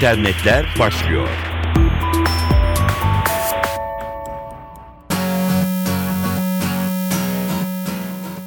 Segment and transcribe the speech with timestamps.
[0.00, 1.28] internetler başlıyor.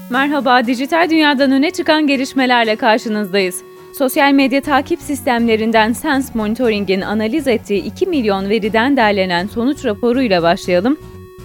[0.09, 3.61] Merhaba, dijital dünyadan öne çıkan gelişmelerle karşınızdayız.
[3.97, 10.97] Sosyal medya takip sistemlerinden Sense Monitoring'in analiz ettiği 2 milyon veriden derlenen sonuç raporuyla başlayalım.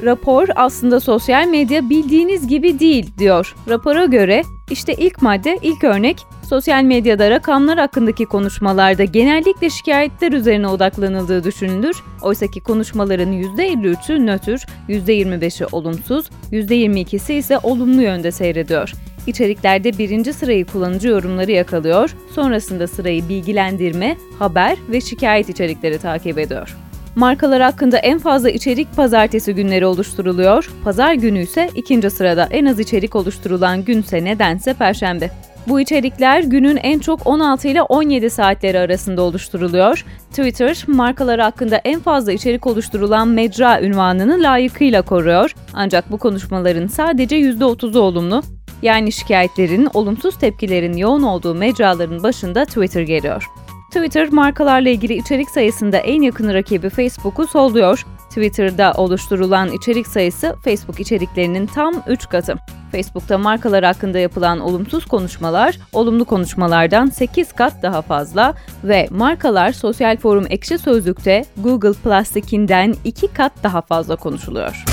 [0.04, 3.54] Rapor aslında sosyal medya bildiğiniz gibi değil diyor.
[3.68, 10.68] Rapora göre işte ilk madde, ilk örnek sosyal medyada rakamlar hakkındaki konuşmalarda genellikle şikayetler üzerine
[10.68, 11.96] odaklanıldığı düşünülür.
[12.22, 18.92] Oysaki konuşmaların %53'ü nötr, %25'i olumsuz, %22'si ise olumlu yönde seyrediyor.
[19.26, 26.76] İçeriklerde birinci sırayı kullanıcı yorumları yakalıyor, sonrasında sırayı bilgilendirme, haber ve şikayet içerikleri takip ediyor.
[27.16, 30.70] Markalar hakkında en fazla içerik pazartesi günleri oluşturuluyor.
[30.84, 35.30] Pazar günü ise ikinci sırada en az içerik oluşturulan günse nedense perşembe.
[35.68, 40.04] Bu içerikler günün en çok 16 ile 17 saatleri arasında oluşturuluyor.
[40.30, 45.54] Twitter, markalar hakkında en fazla içerik oluşturulan mecra ünvanını layıkıyla koruyor.
[45.74, 48.42] Ancak bu konuşmaların sadece %30'u olumlu.
[48.82, 53.46] Yani şikayetlerin, olumsuz tepkilerin yoğun olduğu mecraların başında Twitter geliyor.
[53.88, 58.06] Twitter markalarla ilgili içerik sayısında en yakın rakibi Facebook'u solluyor.
[58.28, 62.54] Twitter'da oluşturulan içerik sayısı Facebook içeriklerinin tam 3 katı.
[62.92, 70.16] Facebook'ta markalar hakkında yapılan olumsuz konuşmalar, olumlu konuşmalardan 8 kat daha fazla ve markalar sosyal
[70.16, 74.84] forum ekşi sözlükte Google Plastic'inden 2 kat daha fazla konuşuluyor.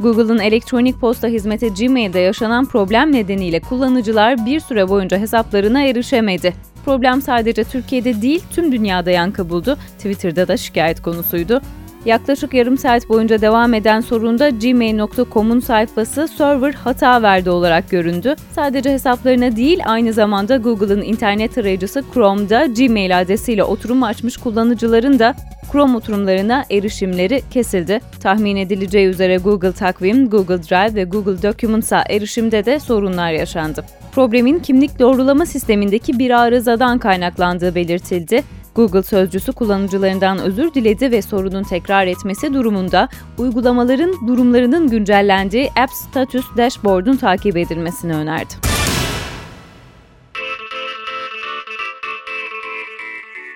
[0.00, 6.54] Google'ın elektronik posta hizmeti Gmail'de yaşanan problem nedeniyle kullanıcılar bir süre boyunca hesaplarına erişemedi.
[6.84, 9.76] Problem sadece Türkiye'de değil tüm dünyada yankı buldu.
[9.98, 11.60] Twitter'da da şikayet konusuydu.
[12.06, 18.34] Yaklaşık yarım saat boyunca devam eden sorunda gmail.com'un sayfası server hata verdi olarak göründü.
[18.52, 25.34] Sadece hesaplarına değil aynı zamanda Google'ın internet tarayıcısı Chrome'da Gmail adresiyle oturum açmış kullanıcıların da
[25.72, 28.00] Chrome oturumlarına erişimleri kesildi.
[28.20, 33.84] Tahmin edileceği üzere Google Takvim, Google Drive ve Google Documents'a erişimde de sorunlar yaşandı.
[34.12, 38.42] Problemin kimlik doğrulama sistemindeki bir arızadan kaynaklandığı belirtildi.
[38.76, 46.46] Google sözcüsü kullanıcılarından özür diledi ve sorunun tekrar etmesi durumunda uygulamaların durumlarının güncellendiği App Status
[46.56, 48.54] Dashboard'un takip edilmesini önerdi.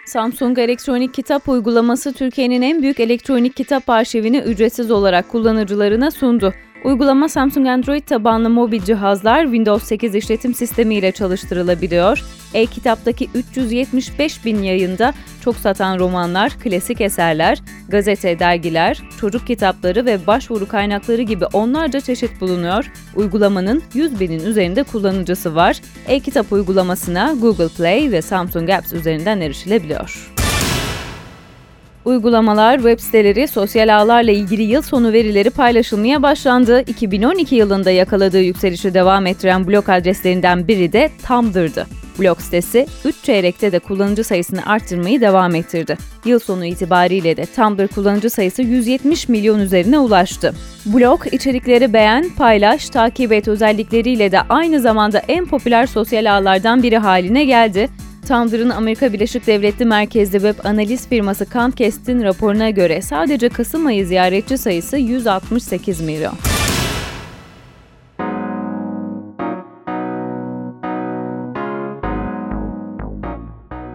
[0.06, 6.54] Samsung elektronik kitap uygulaması Türkiye'nin en büyük elektronik kitap arşivini ücretsiz olarak kullanıcılarına sundu.
[6.84, 12.24] Uygulama Samsung Android tabanlı mobil cihazlar Windows 8 işletim sistemi ile çalıştırılabiliyor.
[12.54, 20.68] E-kitaptaki 375 bin yayında çok satan romanlar, klasik eserler, gazete, dergiler, çocuk kitapları ve başvuru
[20.68, 22.92] kaynakları gibi onlarca çeşit bulunuyor.
[23.16, 25.80] Uygulamanın 100 binin üzerinde kullanıcısı var.
[26.08, 30.39] E-kitap uygulamasına Google Play ve Samsung Apps üzerinden erişilebiliyor.
[32.10, 36.80] Uygulamalar, web siteleri, sosyal ağlarla ilgili yıl sonu verileri paylaşılmaya başlandı.
[36.86, 41.86] 2012 yılında yakaladığı yükselişi devam ettiren blog adreslerinden biri de Tumblr'dı.
[42.18, 45.98] Blog sitesi 3 çeyrekte de kullanıcı sayısını arttırmayı devam ettirdi.
[46.24, 50.54] Yıl sonu itibariyle de Tumblr kullanıcı sayısı 170 milyon üzerine ulaştı.
[50.86, 56.98] Blog, içerikleri beğen, paylaş, takip et özellikleriyle de aynı zamanda en popüler sosyal ağlardan biri
[56.98, 57.88] haline geldi.
[58.30, 64.58] Tumblr'ın Amerika Birleşik Devletleri merkezli web analiz firması Comcast'in raporuna göre sadece Kasım ayı ziyaretçi
[64.58, 66.34] sayısı 168 milyon.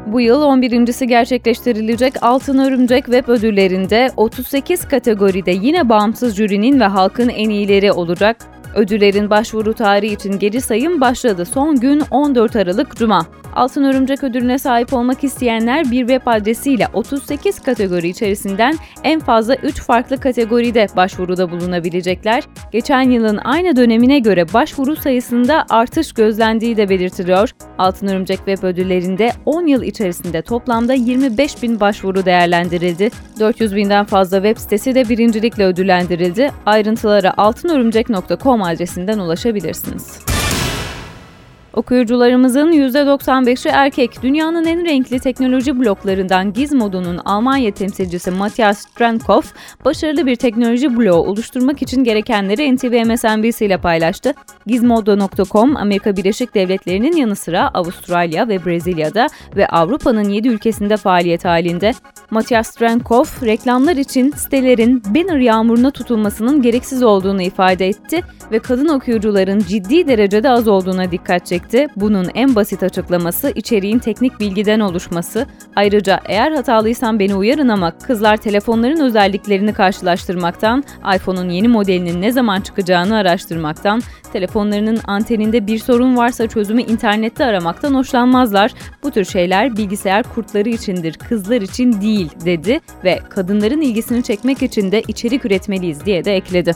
[0.08, 7.30] Bu yıl 11.si gerçekleştirilecek Altın Örümcek Web ödüllerinde 38 kategoride yine bağımsız jürinin ve halkın
[7.30, 8.38] en iyileri olacak.
[8.76, 11.46] Ödüllerin başvuru tarihi için geri sayım başladı.
[11.46, 13.26] Son gün 14 Aralık Cuma.
[13.56, 19.82] Altın Örümcek ödülüne sahip olmak isteyenler bir web adresiyle 38 kategori içerisinden en fazla 3
[19.82, 22.44] farklı kategoride başvuruda bulunabilecekler.
[22.72, 27.50] Geçen yılın aynı dönemine göre başvuru sayısında artış gözlendiği de belirtiliyor.
[27.78, 33.10] Altın Örümcek Web ödüllerinde 10 yıl içerisinde toplamda 25 bin başvuru değerlendirildi.
[33.40, 36.52] 400 binden fazla web sitesi de birincilikle ödüllendirildi.
[36.66, 40.26] Ayrıntılara altınörümcek.com adresinden ulaşabilirsiniz.
[41.76, 44.24] Okuyucularımızın %95'i erkek.
[44.24, 49.54] Dünyanın en renkli teknoloji bloklarından Gizmodo'nun Almanya temsilcisi Matthias Strankopf,
[49.86, 54.34] başarılı bir teknoloji bloğu oluşturmak için gerekenleri NTV MSNBC ile paylaştı.
[54.68, 61.94] Gizmodo.com, Amerika Birleşik Devletleri'nin yanı sıra Avustralya ve Brezilya'da ve Avrupa'nın 7 ülkesinde faaliyet halinde.
[62.36, 68.22] Matthias Strankopf, reklamlar için sitelerin banner yağmuruna tutulmasının gereksiz olduğunu ifade etti
[68.52, 71.88] ve kadın okuyucuların ciddi derecede az olduğuna dikkat çekti.
[71.96, 75.46] Bunun en basit açıklaması içeriğin teknik bilgiden oluşması.
[75.76, 80.84] Ayrıca eğer hatalıysam beni uyarın ama kızlar telefonların özelliklerini karşılaştırmaktan,
[81.16, 84.02] iPhone'un yeni modelinin ne zaman çıkacağını araştırmaktan,
[84.34, 88.72] telefonlarının anteninde bir sorun varsa çözümü internette aramaktan hoşlanmazlar.
[89.04, 94.92] Bu tür şeyler bilgisayar kurtları içindir, kızlar için değil dedi ve kadınların ilgisini çekmek için
[94.92, 96.72] de içerik üretmeliyiz diye de ekledi.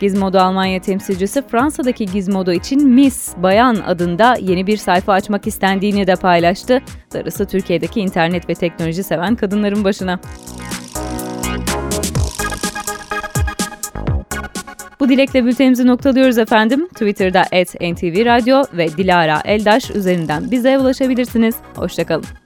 [0.00, 6.16] Gizmodo Almanya temsilcisi Fransa'daki Gizmodo için Miss Bayan adında yeni bir sayfa açmak istendiğini de
[6.16, 6.82] paylaştı.
[7.14, 10.20] Darısı Türkiye'deki internet ve teknoloji seven kadınların başına.
[15.00, 16.88] Bu dilekle bültenimizi noktalıyoruz efendim.
[16.88, 17.42] Twitter'da
[17.80, 21.54] @ntvradio ve Dilara Eldaş üzerinden bize ulaşabilirsiniz.
[21.76, 22.45] Hoşçakalın.